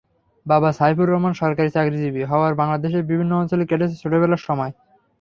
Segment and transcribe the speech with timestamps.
[0.45, 4.71] বাবা সাইফুর রহমান সরকারি চাকরিজীবী হওয়ায় বাংলাদেশের বিভিন্ন অঞ্চলে কেটেছে ছোটবেলার সময়।